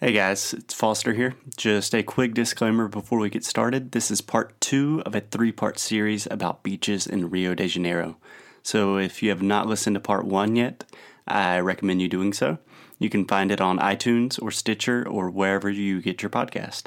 Hey 0.00 0.12
guys, 0.12 0.54
it's 0.54 0.74
Foster 0.74 1.12
here. 1.12 1.34
Just 1.56 1.92
a 1.92 2.04
quick 2.04 2.32
disclaimer 2.32 2.86
before 2.86 3.18
we 3.18 3.30
get 3.30 3.44
started. 3.44 3.90
This 3.90 4.12
is 4.12 4.20
part 4.20 4.60
two 4.60 5.02
of 5.04 5.12
a 5.16 5.20
three 5.20 5.50
part 5.50 5.76
series 5.80 6.28
about 6.30 6.62
beaches 6.62 7.04
in 7.04 7.30
Rio 7.30 7.52
de 7.56 7.66
Janeiro. 7.66 8.16
So 8.62 8.96
if 8.96 9.24
you 9.24 9.30
have 9.30 9.42
not 9.42 9.66
listened 9.66 9.94
to 9.94 10.00
part 10.00 10.24
one 10.24 10.54
yet, 10.54 10.84
I 11.26 11.58
recommend 11.58 12.00
you 12.00 12.08
doing 12.08 12.32
so. 12.32 12.58
You 13.00 13.10
can 13.10 13.26
find 13.26 13.50
it 13.50 13.60
on 13.60 13.80
iTunes 13.80 14.40
or 14.40 14.52
Stitcher 14.52 15.04
or 15.04 15.30
wherever 15.30 15.68
you 15.68 16.00
get 16.00 16.22
your 16.22 16.30
podcast. 16.30 16.84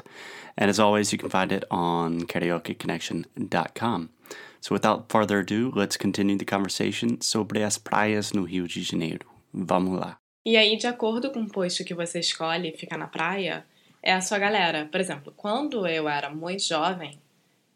And 0.56 0.70
as 0.70 0.80
always, 0.80 1.12
you 1.12 1.18
can 1.18 1.28
find 1.28 1.52
it 1.52 1.64
on 1.70 2.22
karaokeconnection.com. 2.22 4.10
So 4.62 4.74
without 4.74 5.10
further 5.10 5.40
ado, 5.40 5.70
let's 5.76 5.98
continue 5.98 6.38
the 6.38 6.46
conversation 6.46 7.20
sobre 7.20 7.62
as 7.62 7.76
praias 7.76 8.32
no 8.32 8.46
Rio 8.46 8.66
de 8.66 8.82
Janeiro. 8.82 9.26
Vamos 9.52 10.00
lá. 10.00 10.21
E 10.44 10.56
aí, 10.56 10.76
de 10.76 10.86
acordo 10.86 11.30
com 11.30 11.42
o 11.42 11.48
posto 11.48 11.84
que 11.84 11.94
você 11.94 12.18
escolhe 12.18 12.72
ficar 12.72 12.98
na 12.98 13.06
praia, 13.06 13.64
é 14.02 14.12
a 14.12 14.20
sua 14.20 14.38
galera. 14.38 14.88
Por 14.90 15.00
exemplo, 15.00 15.32
quando 15.36 15.86
eu 15.86 16.08
era 16.08 16.28
muito 16.30 16.62
jovem, 16.64 17.18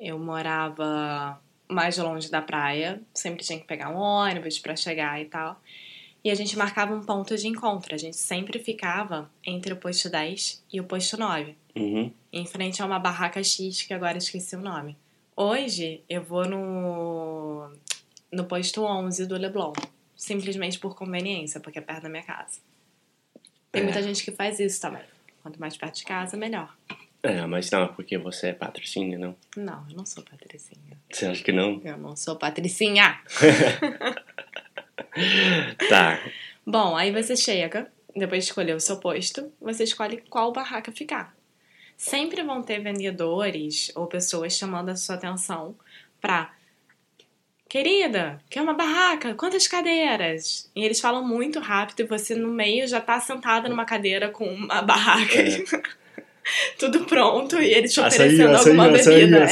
eu 0.00 0.19
morava 0.19 1.41
mais 1.69 1.97
longe 1.97 2.31
da 2.31 2.42
praia, 2.42 3.00
sempre 3.14 3.45
tinha 3.45 3.58
que 3.58 3.67
pegar 3.67 3.91
um 3.91 3.97
ônibus 3.97 4.58
para 4.58 4.75
chegar 4.75 5.20
e 5.20 5.27
tal. 5.27 5.61
E 6.25 6.31
a 6.31 6.34
gente 6.34 6.58
marcava 6.58 6.92
um 6.92 7.05
ponto 7.05 7.36
de 7.36 7.47
encontro. 7.47 7.95
A 7.95 7.98
gente 7.98 8.17
sempre 8.17 8.58
ficava 8.58 9.30
entre 9.45 9.73
o 9.73 9.77
posto 9.77 10.11
10 10.11 10.64
e 10.73 10.80
o 10.80 10.84
posto 10.84 11.17
9. 11.17 11.55
Uhum. 11.77 12.11
Em 12.33 12.47
frente 12.47 12.83
a 12.83 12.86
uma 12.86 12.98
barraca 12.98 13.42
X, 13.42 13.83
que 13.83 13.95
agora 13.95 14.19
esqueci 14.19 14.56
o 14.56 14.61
nome. 14.61 14.97
Hoje 15.36 16.03
eu 16.08 16.23
vou 16.23 16.45
no, 16.48 17.70
no 18.33 18.45
posto 18.45 18.83
11 18.83 19.27
do 19.27 19.36
Leblon. 19.36 19.73
Simplesmente 20.17 20.78
por 20.78 20.97
conveniência, 20.97 21.61
porque 21.61 21.78
é 21.78 21.83
perto 21.83 22.05
da 22.05 22.09
minha 22.09 22.22
casa. 22.22 22.59
Tem 23.70 23.84
muita 23.84 24.03
gente 24.03 24.25
que 24.25 24.33
faz 24.33 24.58
isso 24.58 24.81
também. 24.81 25.03
Quanto 25.42 25.61
mais 25.61 25.77
perto 25.77 25.97
de 25.97 26.05
casa, 26.05 26.36
melhor. 26.36 26.75
É, 27.23 27.45
mas 27.45 27.70
não 27.70 27.83
é 27.83 27.89
porque 27.89 28.17
você 28.17 28.48
é 28.48 28.53
patrocínio, 28.53 29.19
não? 29.19 29.36
Não, 29.56 29.84
eu 29.91 29.97
não 29.97 30.06
sou 30.06 30.23
patricinha. 30.23 30.98
Você 31.11 31.27
acha 31.27 31.42
que 31.42 31.53
não? 31.53 31.81
Eu 31.84 31.98
não 31.98 32.17
sou 32.17 32.36
patricinha. 32.36 33.20
Tá. 35.89 36.20
Bom, 36.67 36.95
aí 36.97 37.11
você 37.11 37.36
chega, 37.36 37.91
depois 38.14 38.45
de 38.45 38.51
escolher 38.51 38.75
o 38.75 38.80
seu 38.80 38.98
posto, 38.98 39.51
você 39.61 39.84
escolhe 39.84 40.19
qual 40.28 40.52
barraca 40.52 40.92
ficar. 40.92 41.35
Sempre 41.96 42.42
vão 42.42 42.62
ter 42.62 42.80
vendedores 42.80 43.91
ou 43.95 44.07
pessoas 44.07 44.55
chamando 44.55 44.91
a 44.91 44.96
sua 44.96 45.14
atenção 45.14 45.74
pra 46.20 46.55
Querida, 47.69 48.41
quer 48.49 48.63
uma 48.63 48.75
barraca? 48.75 49.35
Quantas 49.35 49.67
cadeiras? 49.67 50.71
E 50.75 50.85
eles 50.85 51.01
falam 51.01 51.27
muito 51.27 51.59
rápido 51.59 52.01
e 52.01 52.07
você 52.07 52.35
no 52.35 52.49
meio 52.49 52.87
já 52.87 53.01
tá 53.01 53.19
sentada 53.21 53.69
numa 53.69 53.85
cadeira 53.85 54.29
com 54.29 54.47
uma 54.47 54.83
barraca. 54.83 55.35
Tudo 56.79 57.05
pronto 57.07 57.61
e 57.61 57.75
eles 57.75 57.93
te 57.93 58.01
oferecendo 58.01 58.57
alguma 58.57 58.89
bebida. 58.89 59.49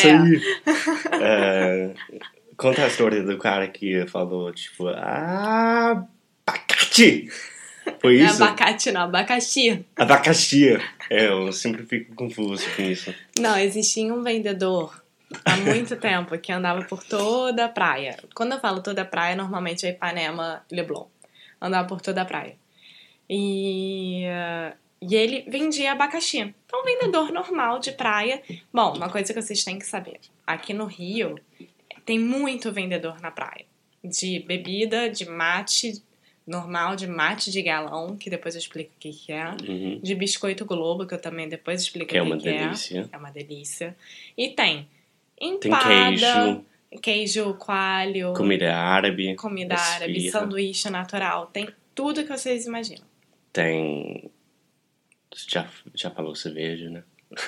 é. 1.21 1.21
É, 1.21 1.91
conta 2.57 2.85
a 2.85 2.87
história 2.87 3.21
do 3.21 3.37
cara 3.37 3.67
que 3.67 4.07
falou, 4.07 4.53
tipo, 4.53 4.87
ah, 4.89 6.07
abacate! 6.47 7.29
Foi 8.01 8.19
Não 8.19 8.27
é 8.27 8.29
isso? 8.29 8.43
abacate, 8.43 8.93
não, 8.93 9.03
abacaxi. 9.03 9.85
Abacaxi. 9.97 10.79
É, 11.11 11.27
eu 11.27 11.53
sempre 11.53 11.85
fico 11.85 12.15
confuso 12.15 12.65
com 12.77 12.83
isso. 12.83 13.13
Não, 13.39 13.59
existia 13.59 14.15
um 14.15 14.23
vendedor 14.23 15.04
há 15.45 15.57
muito 15.57 15.97
tempo 15.97 16.39
que 16.39 16.53
andava 16.53 16.83
por 16.85 17.03
toda 17.03 17.65
a 17.65 17.69
praia. 17.69 18.19
Quando 18.35 18.53
eu 18.53 18.61
falo 18.61 18.83
toda 18.83 19.03
a 19.03 19.05
praia, 19.05 19.37
normalmente 19.37 19.87
é 19.87 19.91
Ipanema 19.91 20.65
e 20.71 20.75
Leblon. 20.75 21.07
Andava 21.61 21.87
por 21.89 22.01
toda 22.01 22.23
a 22.23 22.25
praia. 22.25 22.57
E, 23.29 24.25
e 25.01 25.15
ele 25.15 25.45
vendia 25.49 25.93
abacaxi. 25.93 26.39
Então, 26.39 26.83
um 26.83 26.85
vendedor 26.85 27.33
normal 27.33 27.79
de 27.79 27.93
praia. 27.93 28.43
Bom, 28.73 28.97
uma 28.97 29.09
coisa 29.09 29.33
que 29.33 29.41
vocês 29.41 29.65
têm 29.65 29.79
que 29.79 29.87
saber: 29.87 30.21
aqui 30.47 30.75
no 30.75 30.85
Rio 30.85 31.39
tem 32.05 32.19
muito 32.19 32.73
vendedor 32.73 33.21
na 33.21 33.31
praia. 33.31 33.65
De 34.03 34.41
bebida, 34.41 35.09
de 35.09 35.29
mate 35.29 36.03
normal, 36.47 36.95
de 36.95 37.07
mate 37.07 37.51
de 37.51 37.63
galão, 37.63 38.17
que 38.17 38.29
depois 38.29 38.55
eu 38.55 38.59
explico 38.59 38.91
o 38.95 38.99
que, 38.99 39.11
que 39.11 39.33
é. 39.33 39.49
Uhum. 39.67 40.01
De 40.03 40.15
biscoito 40.15 40.65
Globo, 40.65 41.07
que 41.07 41.15
eu 41.15 41.21
também 41.21 41.49
depois 41.49 41.81
explico 41.81 42.11
Que 42.11 42.19
é 42.19 42.23
o 42.23 42.27
que, 42.27 42.33
uma 42.33 42.39
que 42.39 42.49
é. 42.49 42.59
delícia. 42.59 43.09
É 43.11 43.17
uma 43.17 43.31
delícia. 43.31 43.97
E 44.37 44.51
tem 44.51 44.89
Tem 45.39 45.55
empada, 45.55 45.85
queijo, 45.89 46.65
queijo 47.03 47.55
coalho, 47.55 48.33
comida 48.35 48.75
árabe. 48.77 49.35
comida 49.37 49.75
árabe, 49.75 50.17
esfirra. 50.17 50.41
sanduíche 50.41 50.91
natural. 50.91 51.47
Tem 51.47 51.69
tudo 51.95 52.23
que 52.23 52.29
vocês 52.29 52.67
imaginam. 52.67 53.05
Tem. 53.53 54.31
Já, 55.49 55.69
já 55.95 56.11
falou 56.11 56.35
cerveja, 56.35 56.89
né? 56.91 57.03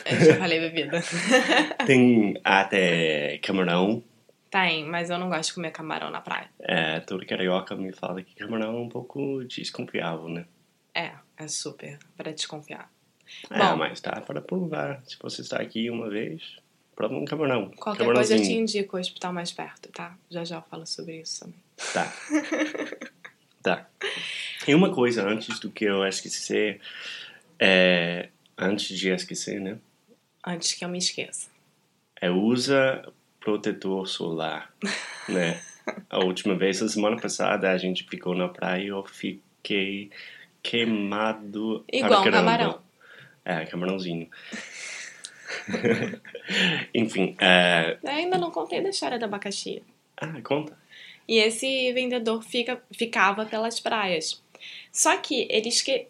Eu 0.05 0.21
já 0.21 0.37
falei 0.37 0.59
bebida. 0.61 1.01
Tem 1.87 2.35
até 2.43 3.39
camarão. 3.39 4.03
tem, 4.51 4.85
mas 4.85 5.11
eu 5.11 5.19
não 5.19 5.29
gosto 5.29 5.51
de 5.51 5.55
comer 5.55 5.71
camarão 5.71 6.11
na 6.11 6.21
praia. 6.21 6.49
É, 6.59 6.99
todo 7.01 7.25
carioca 7.25 7.77
me 7.77 7.93
fala 7.93 8.23
que 8.23 8.35
camarão 8.35 8.75
é 8.77 8.81
um 8.81 8.89
pouco 8.89 9.45
desconfiável, 9.45 10.29
né? 10.29 10.45
É, 10.95 11.13
é 11.37 11.47
super 11.47 11.99
pra 12.17 12.33
desconfiar. 12.33 12.91
É, 13.51 13.59
Bom. 13.59 13.77
mas 13.77 14.01
tá 14.01 14.21
para 14.21 14.41
provar. 14.41 15.03
Se 15.05 15.17
você 15.21 15.43
está 15.43 15.59
aqui 15.61 15.89
uma 15.91 16.09
vez, 16.09 16.57
prova 16.97 17.15
um 17.15 17.27
camarão. 17.27 17.71
Qualquer 17.77 18.07
coisa 18.07 18.37
eu 18.37 18.43
te 18.43 18.53
indico 18.53 18.97
o 18.97 19.01
hospital 19.01 19.33
mais 19.33 19.53
perto, 19.53 19.91
tá? 19.93 20.17
Já 20.31 20.43
já 20.45 20.57
eu 20.57 20.63
falo 20.63 20.87
sobre 20.87 21.21
isso 21.21 21.41
também. 21.41 21.61
Tá. 21.93 22.13
tá. 23.63 23.87
E 24.67 24.75
uma 24.75 24.91
coisa 24.91 25.29
antes 25.29 25.61
do 25.61 25.71
que 25.71 25.85
eu 25.85 26.05
esquecer, 26.07 26.81
é, 27.61 28.31
antes 28.57 28.99
de 28.99 29.11
esquecer, 29.11 29.61
né? 29.61 29.79
Antes 30.45 30.73
que 30.73 30.85
eu 30.85 30.89
me 30.89 30.99
esqueça. 30.99 31.49
É 32.21 32.31
usa 32.31 33.07
protetor 33.41 34.09
solar, 34.09 34.75
né? 35.29 35.61
A 36.11 36.25
última 36.25 36.57
vez, 36.57 36.83
a 36.83 36.89
semana 36.89 37.21
passada, 37.21 37.71
a 37.71 37.79
gente 37.79 38.05
ficou 38.09 38.35
na 38.35 38.49
praia 38.49 38.83
e 38.83 38.89
eu 38.89 39.05
fiquei 39.05 40.11
queimado 40.63 41.85
Igual 41.93 42.21
um 42.21 42.23
para 42.25 42.33
camarão. 42.33 42.81
É, 43.45 43.65
camarãozinho. 43.67 44.29
Enfim, 46.95 47.37
é... 47.41 47.99
Ainda 48.05 48.39
não 48.39 48.51
contei 48.51 48.81
da 48.81 48.89
história 48.91 49.19
do 49.19 49.25
abacaxi. 49.25 49.83
Ah, 50.17 50.41
conta. 50.43 50.77
E 51.29 51.39
esse 51.39 51.93
vendedor 51.93 52.43
fica, 52.43 52.81
ficava 52.93 53.45
pelas 53.47 53.81
praias. 53.81 54.43
Só 54.93 55.17
que 55.17 55.47
ele 55.51 55.69
esque- 55.69 56.07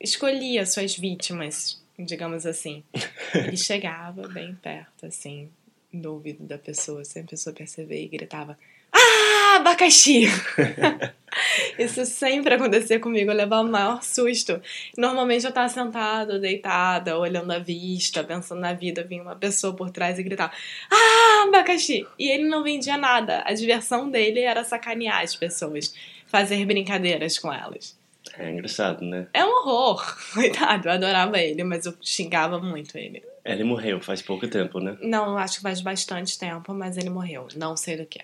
escolhia 0.00 0.64
suas 0.66 0.96
vítimas, 0.96 1.82
digamos 1.98 2.46
assim. 2.46 2.82
Ele 3.34 3.56
chegava 3.56 4.28
bem 4.28 4.54
perto, 4.62 5.06
assim, 5.06 5.50
do 5.92 6.12
ouvido 6.14 6.44
da 6.44 6.56
pessoa, 6.58 7.04
sem 7.04 7.22
a 7.22 7.26
pessoa 7.26 7.54
perceber, 7.54 8.04
e 8.04 8.08
gritava: 8.08 8.56
Ah, 8.92 9.56
abacaxi! 9.56 10.26
Isso 11.78 12.04
sempre 12.04 12.54
acontecia 12.54 12.98
comigo, 13.00 13.30
eu 13.30 13.36
levava 13.36 13.66
o 13.66 13.70
maior 13.70 14.02
susto. 14.02 14.60
Normalmente 14.96 15.44
eu 15.46 15.52
tava 15.52 15.68
sentada, 15.68 16.38
deitada, 16.38 17.18
olhando 17.18 17.50
a 17.52 17.58
vista, 17.58 18.24
pensando 18.24 18.60
na 18.60 18.72
vida, 18.72 19.02
vinha 19.04 19.22
uma 19.22 19.36
pessoa 19.36 19.74
por 19.74 19.90
trás 19.90 20.18
e 20.18 20.22
gritava: 20.22 20.52
Ah, 20.90 21.44
abacaxi! 21.48 22.06
E 22.18 22.28
ele 22.28 22.44
não 22.48 22.62
vendia 22.62 22.96
nada. 22.96 23.42
A 23.46 23.52
diversão 23.52 24.10
dele 24.10 24.40
era 24.40 24.64
sacanear 24.64 25.22
as 25.22 25.36
pessoas, 25.36 25.94
fazer 26.26 26.64
brincadeiras 26.64 27.38
com 27.38 27.52
elas. 27.52 27.96
É 28.36 28.50
engraçado, 28.50 29.04
né? 29.04 29.26
É 29.32 29.44
um 29.44 29.48
horror. 29.48 30.16
Coitado, 30.34 30.88
eu 30.88 30.92
adorava 30.92 31.38
ele, 31.38 31.64
mas 31.64 31.86
eu 31.86 31.94
xingava 32.00 32.58
muito 32.58 32.96
ele. 32.96 33.22
Ele 33.44 33.64
morreu 33.64 34.00
faz 34.00 34.20
pouco 34.20 34.46
tempo, 34.46 34.78
né? 34.78 34.96
Não, 35.00 35.30
eu 35.30 35.38
acho 35.38 35.56
que 35.56 35.62
faz 35.62 35.80
bastante 35.80 36.38
tempo, 36.38 36.74
mas 36.74 36.96
ele 36.96 37.08
morreu. 37.08 37.48
Não 37.56 37.76
sei 37.76 37.96
do 37.96 38.04
que. 38.04 38.20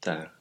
Tá. 0.00 0.32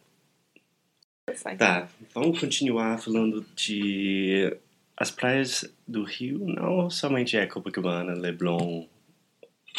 Tá, 1.57 1.87
vamos 2.13 2.39
continuar 2.39 2.97
falando 2.99 3.45
de 3.55 4.55
as 4.95 5.09
praias 5.09 5.63
do 5.87 6.03
Rio, 6.03 6.39
não 6.45 6.89
somente 6.89 7.37
é 7.37 7.45
Copacabana, 7.45 8.13
Leblon 8.13 8.85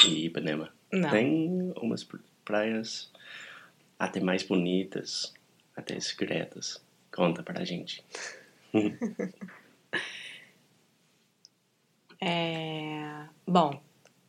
e 0.07 0.27
Ipanema. 0.27 0.73
Não. 0.91 1.11
Tem 1.11 1.73
umas 1.77 2.07
praias 2.45 3.11
até 3.99 4.19
mais 4.21 4.43
bonitas, 4.43 5.35
até 5.77 6.01
secretas. 6.01 6.83
Conta 7.13 7.43
pra 7.43 7.65
gente. 7.65 8.05
É... 12.23 13.25
Bom, 13.47 13.83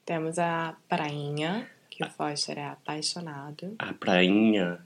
temos 0.06 0.40
a 0.40 0.78
prainha, 0.88 1.70
que 1.90 2.02
o 2.02 2.10
Foster 2.10 2.58
é 2.58 2.68
apaixonado. 2.68 3.76
A 3.78 3.94
prainha 3.94 4.80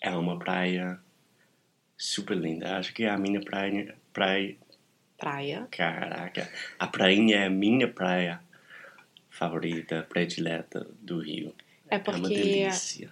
é 0.00 0.10
uma 0.16 0.38
praia 0.38 0.98
super 1.96 2.36
linda. 2.36 2.76
Acho 2.76 2.92
que 2.92 3.04
é 3.04 3.10
a 3.10 3.18
minha 3.18 3.40
praia, 3.40 3.94
praia. 4.12 4.56
Praia. 5.16 5.66
Caraca, 5.70 6.50
a 6.78 6.86
prainha 6.86 7.36
é 7.36 7.46
a 7.46 7.50
minha 7.50 7.88
praia 7.88 8.40
favorita, 9.30 10.06
predileta 10.08 10.86
do 11.00 11.20
Rio. 11.20 11.54
É 11.88 11.94
É 11.96 11.98
uma 11.98 12.04
porque 12.04 12.34
delícia. 12.34 13.10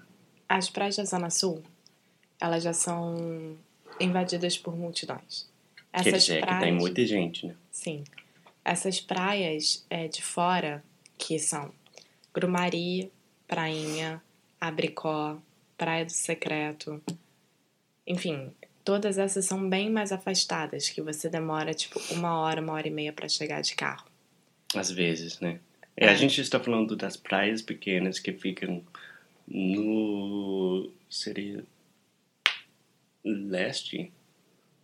as 0.48 0.68
praias 0.68 0.96
da 0.96 1.04
Zona 1.04 1.30
Sul, 1.30 1.62
elas 2.40 2.62
já 2.64 2.72
são 2.72 3.56
invadidas 4.00 4.58
por 4.58 4.76
multidões. 4.76 5.48
Quer 5.92 6.08
Essas 6.08 6.24
dizer 6.24 6.40
praias, 6.40 6.58
que 6.58 6.64
tem 6.64 6.74
muita 6.74 7.06
gente, 7.06 7.46
né? 7.46 7.54
Sim. 7.70 8.04
Essas 8.64 9.00
praias 9.00 9.84
é, 9.90 10.08
de 10.08 10.22
fora, 10.22 10.82
que 11.18 11.38
são 11.38 11.72
Grumari, 12.34 13.10
Prainha, 13.46 14.22
Abricó, 14.60 15.38
Praia 15.76 16.04
do 16.04 16.12
Secreto, 16.12 17.02
enfim, 18.06 18.52
todas 18.84 19.18
essas 19.18 19.44
são 19.44 19.68
bem 19.68 19.90
mais 19.90 20.12
afastadas, 20.12 20.88
que 20.88 21.00
você 21.02 21.28
demora 21.28 21.72
tipo 21.74 22.00
uma 22.10 22.38
hora, 22.40 22.60
uma 22.60 22.72
hora 22.74 22.88
e 22.88 22.90
meia 22.90 23.12
para 23.12 23.28
chegar 23.28 23.60
de 23.62 23.74
carro. 23.74 24.06
Às 24.74 24.90
vezes, 24.90 25.38
né? 25.40 25.60
É, 25.96 26.06
É. 26.06 26.08
A 26.10 26.14
gente 26.14 26.40
está 26.40 26.58
falando 26.58 26.96
das 26.96 27.16
praias 27.16 27.60
pequenas 27.62 28.18
que 28.18 28.32
ficam 28.32 28.82
no. 29.46 30.90
seria. 31.10 31.64
leste? 33.24 34.10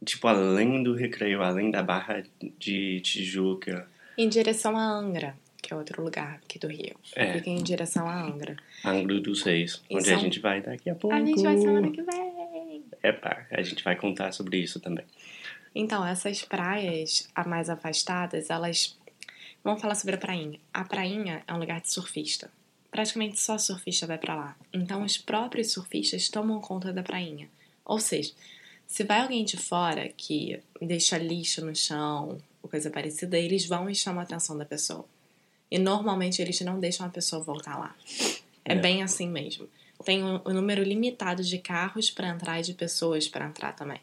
Tipo, 0.04 0.28
além 0.28 0.82
do 0.82 0.94
recreio, 0.94 1.42
além 1.42 1.70
da 1.70 1.82
Barra 1.82 2.22
de 2.58 3.00
Tijuca. 3.00 3.88
Em 4.16 4.28
direção 4.28 4.76
a 4.76 4.84
Angra, 4.84 5.34
que 5.60 5.72
é 5.72 5.76
outro 5.76 6.02
lugar 6.04 6.34
aqui 6.44 6.56
do 6.58 6.68
Rio. 6.68 6.94
É. 7.16 7.32
Fica 7.34 7.50
em 7.50 7.62
direção 7.62 8.06
a 8.06 8.22
Angra. 8.22 8.56
Angra 8.84 9.18
dos 9.20 9.42
Reis, 9.42 9.82
onde 9.90 10.08
a 10.08 10.12
são- 10.12 10.20
gente 10.20 10.38
vai 10.38 10.60
daqui 10.60 10.88
a 10.90 10.94
pouco. 10.94 11.16
A 11.16 11.24
gente 11.24 11.42
vai 11.42 11.56
semana 11.58 11.90
que 11.90 12.02
vem. 12.02 12.37
É 13.02 13.12
pá, 13.12 13.46
a 13.50 13.62
gente 13.62 13.82
vai 13.84 13.96
contar 13.96 14.32
sobre 14.32 14.58
isso 14.58 14.80
também. 14.80 15.04
Então, 15.74 16.04
essas 16.04 16.42
praias 16.42 17.28
a 17.34 17.46
mais 17.46 17.68
afastadas, 17.70 18.50
elas. 18.50 18.98
Vamos 19.62 19.80
falar 19.80 19.94
sobre 19.94 20.14
a 20.14 20.18
prainha. 20.18 20.58
A 20.72 20.84
prainha 20.84 21.42
é 21.46 21.52
um 21.52 21.58
lugar 21.58 21.80
de 21.80 21.90
surfista. 21.92 22.50
Praticamente 22.90 23.38
só 23.40 23.58
surfista 23.58 24.06
vai 24.06 24.18
pra 24.18 24.34
lá. 24.34 24.56
Então, 24.72 25.02
os 25.04 25.18
próprios 25.18 25.72
surfistas 25.72 26.28
tomam 26.28 26.60
conta 26.60 26.92
da 26.92 27.02
prainha. 27.02 27.48
Ou 27.84 28.00
seja, 28.00 28.32
se 28.86 29.04
vai 29.04 29.20
alguém 29.20 29.44
de 29.44 29.56
fora 29.56 30.08
que 30.08 30.60
deixa 30.80 31.18
lixo 31.18 31.64
no 31.64 31.74
chão, 31.76 32.38
ou 32.62 32.68
coisa 32.68 32.90
parecida, 32.90 33.38
eles 33.38 33.66
vão 33.66 33.90
e 33.90 33.94
chamam 33.94 34.20
a 34.20 34.24
atenção 34.24 34.56
da 34.56 34.64
pessoa. 34.64 35.04
E 35.70 35.78
normalmente 35.78 36.40
eles 36.40 36.58
não 36.62 36.80
deixam 36.80 37.04
a 37.06 37.10
pessoa 37.10 37.42
voltar 37.44 37.78
lá. 37.78 37.94
É, 38.64 38.72
É. 38.72 38.74
bem 38.74 39.02
assim 39.02 39.28
mesmo. 39.28 39.68
Tem 40.08 40.24
um, 40.24 40.40
um 40.46 40.54
número 40.54 40.82
limitado 40.82 41.42
de 41.42 41.58
carros 41.58 42.10
para 42.10 42.28
entrar 42.28 42.58
e 42.58 42.62
de 42.62 42.72
pessoas 42.72 43.28
para 43.28 43.44
entrar 43.44 43.74
também. 43.74 44.00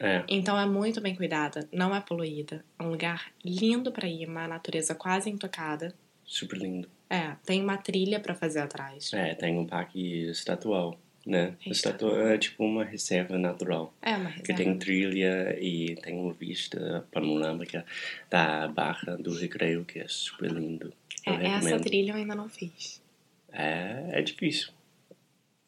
É, 0.00 0.24
Então 0.28 0.58
é 0.58 0.66
muito 0.66 1.00
bem 1.00 1.14
cuidada, 1.14 1.68
não 1.72 1.94
é 1.94 2.00
poluída. 2.00 2.64
É 2.76 2.82
um 2.82 2.90
lugar 2.90 3.30
lindo 3.44 3.92
pra 3.92 4.08
ir, 4.08 4.26
uma 4.26 4.48
natureza 4.48 4.92
quase 4.92 5.30
intocada. 5.30 5.94
super 6.24 6.58
lindo. 6.58 6.88
É, 7.08 7.36
tem 7.46 7.62
uma 7.62 7.76
trilha 7.76 8.18
pra 8.18 8.34
fazer 8.34 8.58
atrás. 8.58 9.12
É, 9.12 9.32
tem 9.36 9.56
um 9.56 9.64
parque 9.64 10.28
estatual, 10.28 10.98
né? 11.24 11.54
É 11.64 11.70
Estatua 11.70 12.32
é 12.32 12.36
tipo 12.36 12.64
uma 12.64 12.82
reserva 12.82 13.38
natural. 13.38 13.94
É 14.02 14.16
uma 14.16 14.32
Que 14.32 14.38
reserva. 14.50 14.64
tem 14.64 14.78
trilha 14.80 15.56
e 15.60 15.94
tem 16.02 16.18
uma 16.18 16.32
vista 16.32 17.06
panorâmica 17.12 17.86
da 18.28 18.66
Barra 18.66 19.16
do 19.16 19.32
Recreio, 19.32 19.84
que 19.84 20.00
é 20.00 20.08
super 20.08 20.50
lindo. 20.50 20.92
É, 21.24 21.46
essa 21.46 21.78
trilha 21.78 22.10
eu 22.10 22.16
ainda 22.16 22.34
não 22.34 22.48
fiz. 22.48 23.00
É, 23.52 24.18
é 24.18 24.22
difícil. 24.22 24.72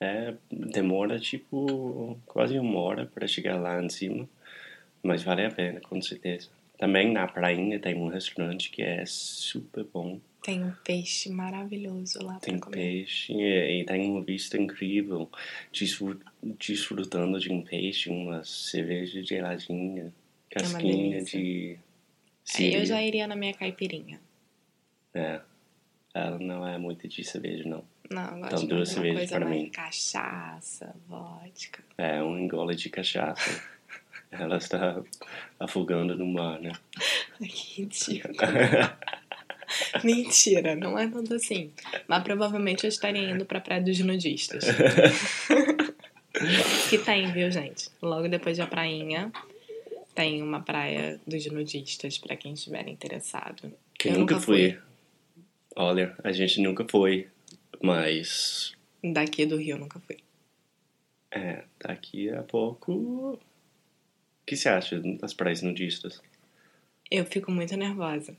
É, 0.02 0.34
demora 0.50 1.20
tipo 1.20 2.18
quase 2.26 2.58
uma 2.58 2.80
hora 2.80 3.06
para 3.06 3.24
chegar 3.28 3.56
lá 3.60 3.80
em 3.80 3.88
cima, 3.88 4.28
mas 5.00 5.22
vale 5.22 5.44
a 5.46 5.50
pena, 5.50 5.80
com 5.80 6.02
certeza. 6.02 6.48
Também 6.76 7.12
na 7.12 7.28
prainha 7.28 7.78
tem 7.78 7.94
um 7.94 8.08
restaurante 8.08 8.68
que 8.70 8.82
é 8.82 9.04
super 9.06 9.84
bom. 9.84 10.20
Tem 10.42 10.64
um 10.64 10.72
peixe 10.84 11.30
maravilhoso 11.30 12.20
lá 12.20 12.40
Tem 12.40 12.58
peixe 12.58 13.32
e, 13.32 13.82
e 13.82 13.84
tem 13.84 14.10
uma 14.10 14.20
vista 14.24 14.58
incrível. 14.60 15.30
Desfru- 15.70 16.18
Desfrutando 16.42 17.38
de 17.38 17.52
um 17.52 17.62
peixe, 17.62 18.10
uma 18.10 18.42
cerveja 18.42 19.22
geladinha, 19.22 20.12
casquinha 20.50 21.18
delícia. 21.18 21.38
de 21.38 21.78
síria. 22.44 22.78
eu 22.78 22.84
já 22.84 23.00
iria 23.00 23.28
na 23.28 23.36
minha 23.36 23.54
caipirinha. 23.54 24.20
É, 25.14 25.40
ela 26.12 26.40
não 26.40 26.66
é 26.66 26.76
muito 26.76 27.06
de 27.06 27.22
cerveja, 27.22 27.62
não. 27.68 27.84
Não, 28.10 28.40
gosto 28.40 28.64
Então, 28.64 28.66
duas 28.66 28.88
cervejas 28.88 29.30
para 29.30 29.46
mim. 29.46 29.70
cachaça, 29.70 30.94
vodka. 31.08 31.82
É 31.96 32.22
um 32.22 32.38
engole 32.38 32.74
de 32.74 32.90
cachaça. 32.90 33.62
Ela 34.30 34.56
está 34.56 35.02
afogando 35.60 36.16
no 36.16 36.26
mar, 36.26 36.58
né? 36.58 36.72
Que 37.38 37.82
ridículo. 37.82 38.34
Mentira, 40.02 40.74
não 40.74 40.98
é 40.98 41.06
tanto 41.06 41.34
assim. 41.34 41.70
Mas 42.06 42.22
provavelmente 42.22 42.84
eu 42.84 42.88
estaria 42.88 43.30
indo 43.30 43.44
pra 43.44 43.60
Praia 43.60 43.82
dos 43.82 43.98
Nudistas. 44.00 44.64
que 46.88 46.98
tem, 46.98 47.30
viu, 47.32 47.50
gente? 47.50 47.88
Logo 48.00 48.28
depois 48.28 48.58
da 48.58 48.66
prainha, 48.66 49.30
tem 50.14 50.42
uma 50.42 50.60
praia 50.60 51.20
dos 51.26 51.46
nudistas, 51.46 52.18
pra 52.18 52.36
quem 52.36 52.54
estiver 52.54 52.88
interessado. 52.88 53.72
Que 53.98 54.08
Eu 54.08 54.18
nunca 54.18 54.34
nunca 54.34 54.46
fui. 54.46 54.78
Olha, 55.74 56.14
a 56.22 56.32
gente 56.32 56.60
nunca 56.60 56.86
foi, 56.88 57.28
mas 57.82 58.74
Daqui 59.04 59.44
do 59.46 59.56
Rio 59.56 59.76
eu 59.76 59.78
nunca 59.78 59.98
fui. 60.00 60.18
é, 61.30 61.64
daqui 61.80 62.30
a 62.30 62.42
pouco. 62.42 62.92
O 63.32 63.38
que 64.46 64.56
você 64.56 64.68
acha 64.68 65.00
das 65.20 65.32
praias 65.34 65.62
nudistas? 65.62 66.20
Eu 67.10 67.24
fico 67.24 67.50
muito 67.50 67.76
nervosa. 67.76 68.36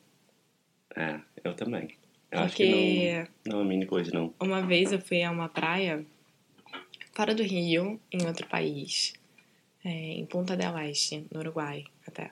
É, 0.96 1.20
eu 1.44 1.54
também. 1.56 1.96
Eu 2.32 2.40
acho 2.40 2.50
Porque 2.56 2.66
que 2.66 3.30
não, 3.50 3.54
não 3.54 3.60
é 3.60 3.62
a 3.64 3.66
minha 3.66 3.86
coisa, 3.88 4.12
não. 4.12 4.34
uma 4.40 4.62
vez 4.62 4.92
eu 4.92 5.00
fui 5.00 5.22
a 5.24 5.32
uma 5.32 5.48
praia 5.50 6.06
fora 7.14 7.34
do 7.36 7.44
Rio, 7.44 8.00
em 8.12 8.26
outro 8.26 8.48
país. 8.48 9.14
é, 9.86 9.90
em 9.90 10.26
Punta 10.26 10.56
del 10.58 10.78
Este, 10.80 11.26
no 11.32 11.40
Uruguai, 11.42 11.86
até. 12.08 12.32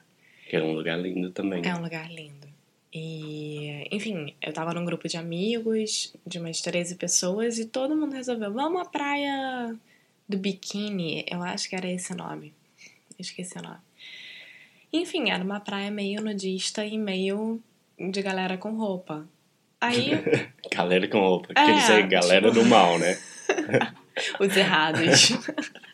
Que 0.49 0.55
é 0.57 0.63
um 0.63 0.73
lugar 0.73 0.99
lindo 0.99 1.31
também. 1.31 1.61
É 1.65 1.75
um 1.75 1.81
lugar 1.81 2.09
lindo. 2.11 2.47
E, 2.93 3.87
enfim, 3.91 4.35
eu 4.41 4.51
tava 4.51 4.73
num 4.73 4.83
grupo 4.83 5.07
de 5.07 5.15
amigos, 5.17 6.13
de 6.27 6.39
umas 6.39 6.59
13 6.61 6.95
pessoas, 6.95 7.57
e 7.57 7.65
todo 7.65 7.95
mundo 7.95 8.13
resolveu, 8.13 8.51
vamos 8.51 8.81
à 8.81 8.85
praia 8.85 9.75
do 10.27 10.37
biquíni. 10.37 11.25
Eu 11.29 11.41
acho 11.41 11.69
que 11.69 11.75
era 11.75 11.89
esse 11.89 12.13
nome. 12.13 12.53
Esqueci 13.17 13.57
o 13.57 13.61
nome. 13.61 13.77
Enfim, 14.91 15.29
era 15.29 15.43
uma 15.43 15.59
praia 15.59 15.89
meio 15.89 16.21
nudista 16.21 16.83
e 16.85 16.97
meio 16.97 17.61
de 17.97 18.21
galera 18.21 18.57
com 18.57 18.75
roupa. 18.75 19.25
Aí, 19.79 20.11
Galera 20.71 21.07
com 21.07 21.19
roupa. 21.19 21.49
É, 21.51 21.65
Quer 21.65 21.75
dizer, 21.75 22.07
galera 22.07 22.49
tipo- 22.51 22.61
do 22.63 22.69
mal, 22.69 22.99
né? 22.99 23.17
os 24.39 24.55
errados. 24.55 25.29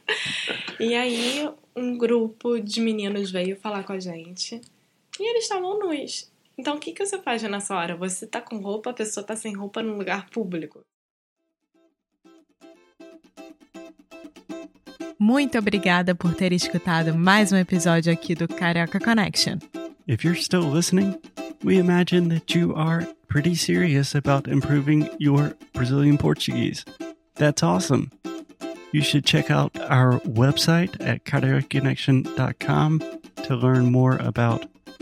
e 0.80 0.96
aí, 0.96 1.48
um 1.76 1.98
grupo 1.98 2.60
de 2.60 2.82
meninos 2.82 3.32
veio 3.32 3.56
falar 3.56 3.84
com 3.84 3.94
a 3.94 4.00
gente 4.00 4.60
e 5.20 5.30
eles 5.30 5.44
estavam 5.44 5.80
nus. 5.80 6.30
Então, 6.58 6.76
o 6.76 6.80
que, 6.80 6.92
que 6.92 7.06
você 7.06 7.22
faz 7.22 7.44
nessa 7.44 7.76
hora? 7.76 7.96
Você 7.96 8.26
tá 8.26 8.42
com 8.42 8.58
roupa, 8.58 8.90
a 8.90 8.94
pessoa 8.94 9.24
tá 9.24 9.36
sem 9.36 9.56
roupa 9.56 9.84
num 9.84 9.98
lugar 9.98 10.28
público. 10.30 10.82
Muito 15.20 15.58
obrigada 15.58 16.16
por 16.16 16.34
ter 16.36 16.54
escutado 16.54 17.14
mais 17.16 17.52
um 17.52 17.58
episódio 17.58 18.12
aqui 18.12 18.34
do 18.34 18.48
Carioca 18.48 19.00
Connection. 19.00 19.58
If 20.08 20.24
you're 20.24 20.40
still 20.40 20.72
listening, 20.72 21.20
we 21.64 21.78
imagine 21.78 22.30
that 22.30 22.58
you 22.58 22.74
are 22.76 23.08
pretty 23.28 23.56
serious 23.56 24.16
about 24.16 24.48
improving 24.48 25.10
your 25.20 25.56
Brazilian 25.74 26.18
Portuguese. 26.18 26.86
That's 27.36 27.62
awesome. 27.62 28.10
You 28.92 29.02
should 29.02 29.26
check 29.26 29.52
out 29.52 29.78
our 29.90 30.20
website 30.22 30.96
at 31.02 31.24
cariocaconnection.com 31.26 33.02
to 33.44 33.56
learn 33.56 33.92
more 33.92 34.18
about 34.18 34.66